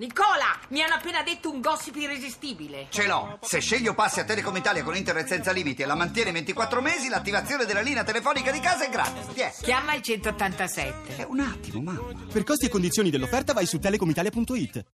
[0.00, 2.86] Nicola, mi hanno appena detto un gossip irresistibile.
[2.88, 3.38] Ce l'ho.
[3.42, 6.80] Se scegli o passi a Telecom Italia con internet senza limiti e la mantieni 24
[6.80, 9.26] mesi, l'attivazione della linea telefonica di casa è gratis.
[9.34, 9.52] Tiè.
[9.60, 11.16] Chiama il 187.
[11.18, 12.14] Eh, un attimo, mamma.
[12.32, 14.84] Per costi e condizioni dell'offerta vai su telecomitalia.it.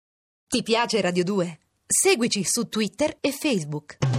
[0.48, 1.58] Ti piace Radio 2?
[1.86, 4.15] Seguici su Twitter e Facebook.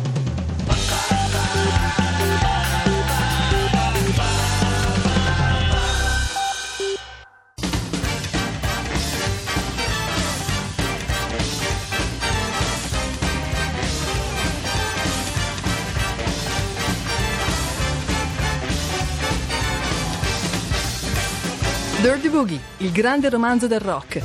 [22.37, 24.21] Boogie, il grande romanzo del rock.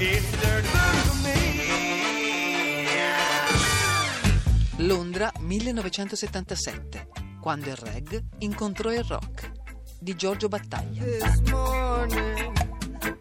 [4.76, 7.08] Londra 1977,
[7.40, 9.52] quando il reg incontrò il rock,
[9.98, 11.02] di Giorgio Battaglia.
[11.02, 12.52] This morning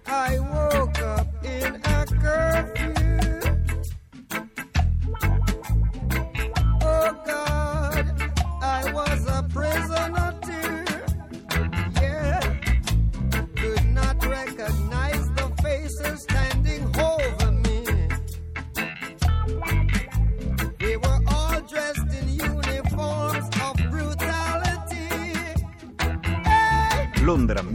[0.07, 3.40] I woke up in a curfew.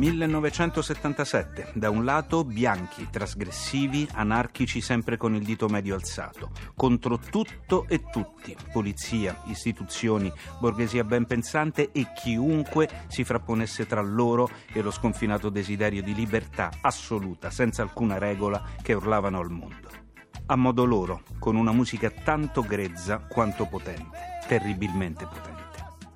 [0.07, 1.73] 1977.
[1.75, 8.05] Da un lato bianchi, trasgressivi, anarchici sempre con il dito medio alzato, contro tutto e
[8.11, 15.49] tutti, polizia, istituzioni, borghesia ben pensante e chiunque si frapponesse tra loro e lo sconfinato
[15.49, 19.89] desiderio di libertà assoluta, senza alcuna regola, che urlavano al mondo.
[20.47, 25.56] A modo loro, con una musica tanto grezza quanto potente, terribilmente potente.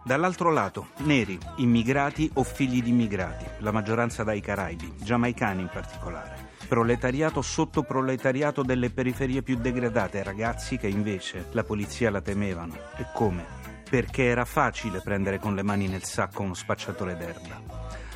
[0.02, 6.48] Dall'altro lato, neri, immigrati o figli di immigrati, la maggioranza dai Caraibi, giamaicani in particolare.
[6.66, 12.74] Proletariato sotto proletariato delle periferie più degradate, ragazzi che invece la polizia la temevano.
[12.96, 13.44] E come?
[13.90, 17.60] Perché era facile prendere con le mani nel sacco uno spacciatore d'erba.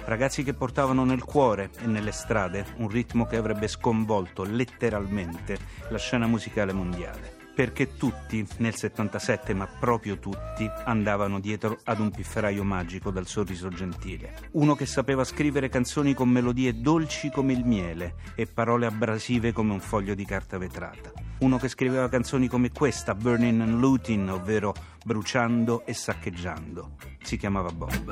[0.06, 5.58] Ragazzi che portavano nel cuore e nelle strade un ritmo che avrebbe sconvolto letteralmente
[5.90, 12.10] la scena musicale mondiale perché tutti nel 77, ma proprio tutti, andavano dietro ad un
[12.10, 14.34] pifferaio magico dal sorriso gentile.
[14.52, 19.72] Uno che sapeva scrivere canzoni con melodie dolci come il miele e parole abrasive come
[19.72, 21.12] un foglio di carta vetrata.
[21.38, 26.96] Uno che scriveva canzoni come questa, Burning and Looting, ovvero bruciando e saccheggiando.
[27.22, 28.10] Si chiamava Bob.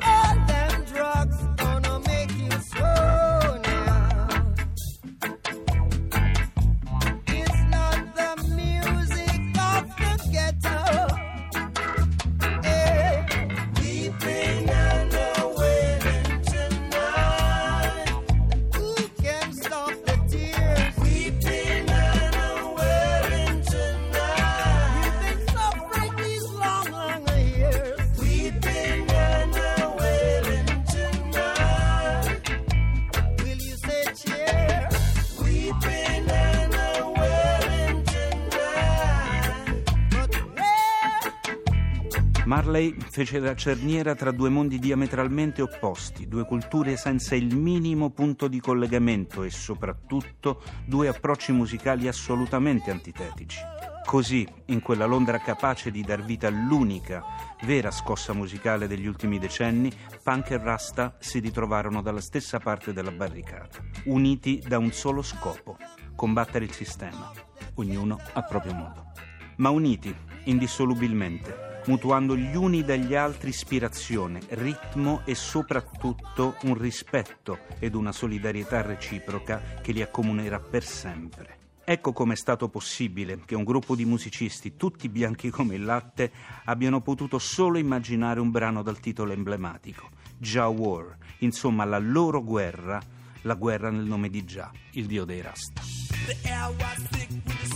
[42.45, 48.49] Marley fece da cerniera tra due mondi diametralmente opposti, due culture senza il minimo punto
[48.49, 53.59] di collegamento e soprattutto due approcci musicali assolutamente antitetici.
[54.05, 57.23] Così, in quella Londra capace di dar vita all'unica
[57.63, 59.89] vera scossa musicale degli ultimi decenni,
[60.21, 65.77] punk e rasta si ritrovarono dalla stessa parte della barricata, uniti da un solo scopo,
[66.13, 67.31] combattere il sistema,
[67.75, 69.11] ognuno a proprio modo.
[69.55, 77.95] Ma uniti, indissolubilmente, mutuando gli uni dagli altri ispirazione, ritmo e soprattutto un rispetto ed
[77.95, 81.57] una solidarietà reciproca che li accomunerà per sempre.
[81.85, 86.31] Ecco com'è stato possibile che un gruppo di musicisti, tutti bianchi come il latte,
[86.65, 90.07] abbiano potuto solo immaginare un brano dal titolo emblematico,
[90.37, 93.01] Jah War, insomma la loro guerra,
[93.41, 95.81] la guerra nel nome di Jah, il dio dei Rasta.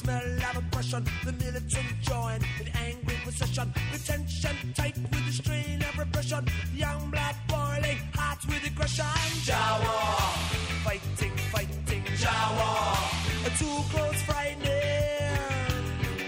[0.07, 1.03] Smell of oppression.
[1.25, 3.73] The militant joined in angry procession.
[3.91, 6.45] The tension tight with the strain of repression.
[6.73, 9.03] Young blood boiling hot with aggression.
[9.43, 10.31] Jawa,
[10.85, 12.95] fighting, fighting, Jawa.
[13.59, 14.77] Too close, frightening.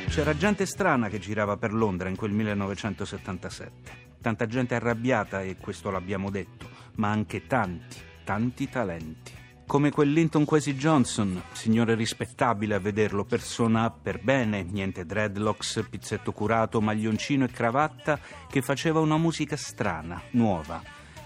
[0.09, 3.71] C'era gente strana che girava per Londra in quel 1977.
[4.19, 9.31] Tanta gente arrabbiata, e questo l'abbiamo detto, ma anche tanti, tanti talenti.
[9.69, 16.31] Come quel Linton Kwesi Johnson, signore rispettabile a vederlo, persona per bene, niente dreadlocks, pizzetto
[16.31, 18.19] curato, maglioncino e cravatta,
[18.49, 20.81] che faceva una musica strana, nuova.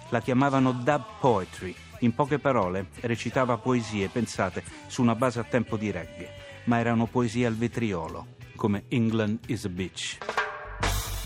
[0.10, 1.74] La chiamavano dub poetry.
[2.00, 6.30] In poche parole, recitava poesie, pensate, su una base a tempo di reggae.
[6.66, 10.18] ma erano poesie al vetriolo, come England is a bitch.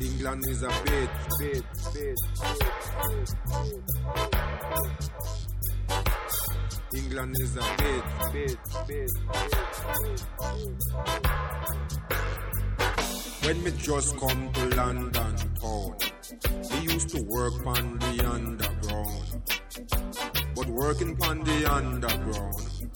[0.01, 1.09] England is a bitch,
[1.39, 2.21] bitch, bitch,
[3.57, 4.36] bitch.
[6.97, 8.57] England is a bitch, bitch,
[8.87, 9.15] bitch.
[13.45, 15.11] When me just come to London
[15.61, 15.95] town,
[16.71, 19.27] me used to work on the underground.
[20.55, 22.89] But working on the underground,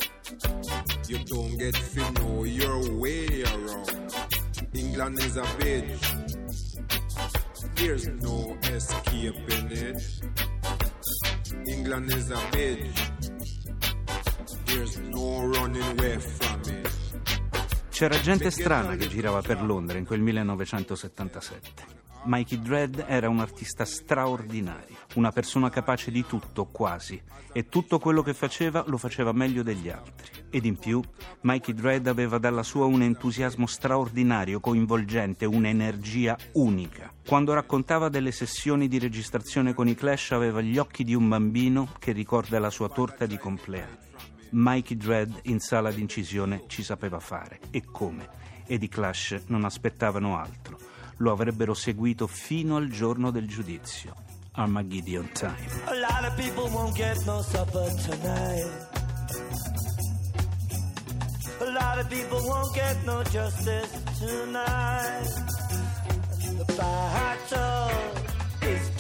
[1.07, 4.13] you don't get to know your way around.
[4.74, 6.01] England is a bitch.
[7.75, 10.01] There's no escaping it.
[11.68, 13.21] England is a bitch.
[17.90, 22.00] C'era gente strana che girava per Londra in quel 1977.
[22.24, 27.22] Mikey Dredd era un artista straordinario, una persona capace di tutto, quasi,
[27.52, 30.30] e tutto quello che faceva lo faceva meglio degli altri.
[30.50, 31.02] Ed in più,
[31.42, 37.12] Mikey Dredd aveva dalla sua un entusiasmo straordinario, coinvolgente, un'energia unica.
[37.28, 41.90] Quando raccontava delle sessioni di registrazione con i Clash aveva gli occhi di un bambino
[42.00, 44.10] che ricorda la sua torta di compleanno.
[44.51, 48.27] Mikey Dredd in sala d'incisione ci sapeva fare e come,
[48.65, 50.77] ed i Clash non aspettavano altro.
[51.18, 54.15] Lo avrebbero seguito fino al giorno del giudizio.
[54.53, 55.56] Armageddon Time.
[55.86, 59.00] A lot of people won't get no supper tonight.
[61.62, 63.89] A lot of people won't get no justice
[64.19, 65.30] tonight.
[66.57, 67.92] The battle
[68.62, 68.91] is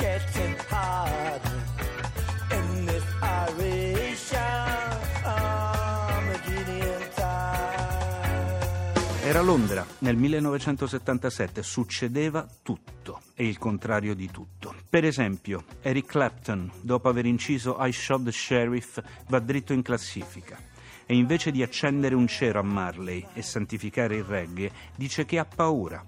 [9.41, 14.75] Era Londra nel 1977, succedeva tutto e il contrario di tutto.
[14.87, 20.59] Per esempio, Eric Clapton, dopo aver inciso I Shot the Sheriff, va dritto in classifica
[21.07, 25.45] e invece di accendere un cero a Marley e santificare il reggae, dice che ha
[25.45, 26.03] paura.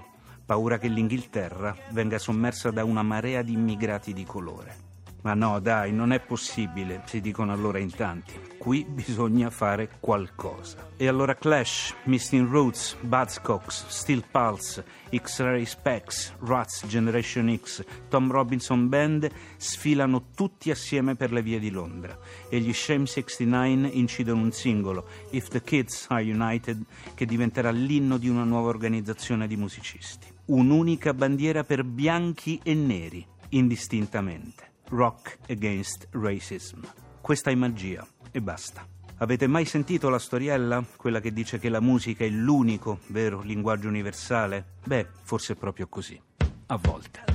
[0.46, 4.83] Paura che l'Inghilterra venga sommersa da una marea di immigrati di colore.
[5.24, 8.34] Ma no, dai, non è possibile, si dicono allora in tanti.
[8.58, 10.90] Qui bisogna fare qualcosa.
[10.98, 14.84] E allora Clash, Misting Roots, Buzzcocks, Steel Pulse,
[15.16, 21.70] X-Ray Specs, Rats Generation X, Tom Robinson Band sfilano tutti assieme per le vie di
[21.70, 22.18] Londra
[22.50, 26.84] e gli Shame 69 incidono un singolo, If the Kids Are United,
[27.16, 30.28] che diventerà l'inno di una nuova organizzazione di musicisti.
[30.48, 34.72] Un'unica bandiera per bianchi e neri, indistintamente.
[34.94, 36.82] Rock Against Racism.
[37.20, 38.86] Questa è magia e basta.
[39.18, 40.84] Avete mai sentito la storiella?
[40.96, 44.76] Quella che dice che la musica è l'unico vero linguaggio universale?
[44.84, 46.22] Beh, forse è proprio così.
[46.68, 47.33] A volte.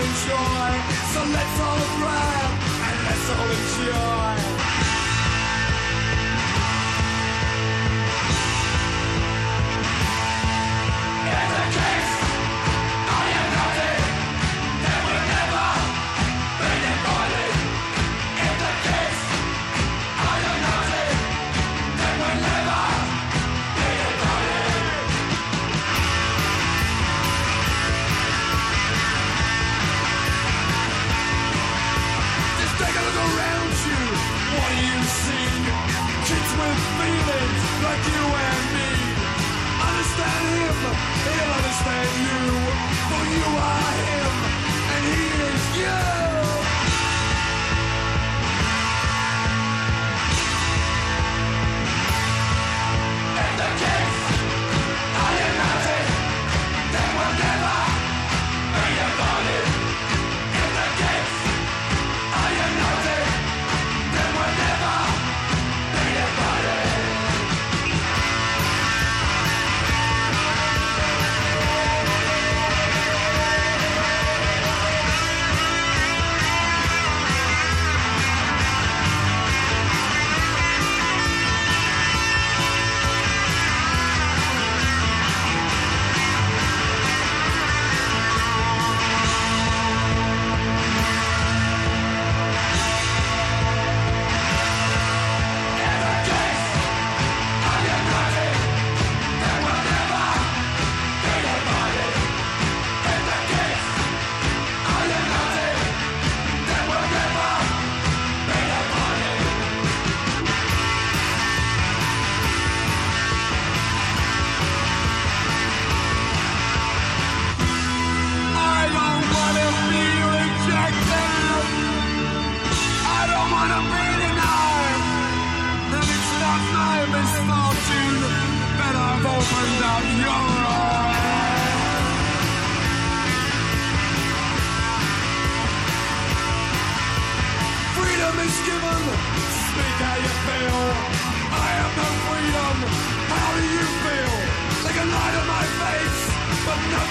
[0.00, 0.72] Enjoy.
[1.12, 2.50] So let's all grab
[2.86, 4.29] and let's all enjoy.
[40.40, 40.76] Him,
[41.26, 42.42] he'll understand you.
[43.08, 44.34] For you are him,
[44.94, 46.29] and he is you.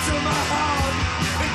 [0.05, 1.48] to my heart.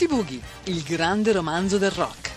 [0.00, 2.30] Tutti Bughi, il grande romanzo del rock,